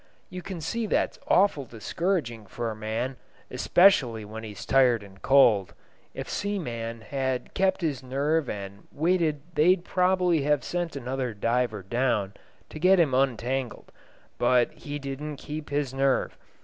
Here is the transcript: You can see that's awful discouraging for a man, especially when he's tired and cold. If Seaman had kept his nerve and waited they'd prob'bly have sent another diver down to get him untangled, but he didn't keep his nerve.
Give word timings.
You 0.31 0.41
can 0.41 0.61
see 0.61 0.87
that's 0.87 1.19
awful 1.27 1.63
discouraging 1.65 2.47
for 2.47 2.71
a 2.71 2.75
man, 2.75 3.17
especially 3.51 4.25
when 4.25 4.43
he's 4.43 4.65
tired 4.65 5.03
and 5.03 5.21
cold. 5.21 5.75
If 6.15 6.27
Seaman 6.27 7.01
had 7.01 7.53
kept 7.53 7.81
his 7.81 8.01
nerve 8.01 8.49
and 8.49 8.87
waited 8.91 9.43
they'd 9.53 9.85
prob'bly 9.85 10.41
have 10.41 10.63
sent 10.63 10.95
another 10.95 11.35
diver 11.35 11.83
down 11.83 12.33
to 12.71 12.79
get 12.79 12.99
him 12.99 13.13
untangled, 13.13 13.91
but 14.39 14.71
he 14.71 14.97
didn't 14.97 15.35
keep 15.37 15.69
his 15.69 15.93
nerve. 15.93 16.35